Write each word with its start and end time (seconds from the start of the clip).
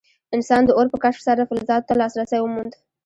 انسان 0.35 0.61
د 0.65 0.69
اور 0.77 0.87
په 0.93 0.97
کشف 1.03 1.21
سره 1.27 1.47
فلزاتو 1.49 1.87
ته 1.87 1.93
لاسرسی 2.01 2.39
وموند. 2.41 2.73